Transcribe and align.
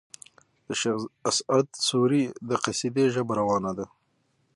د 0.67 0.69
شېخ 0.81 0.97
اسعد 1.29 1.67
سوري 1.87 2.23
د 2.49 2.51
قصيدې 2.65 3.05
ژبه 3.13 3.33
روانه 3.41 3.71
ده. 3.77 3.85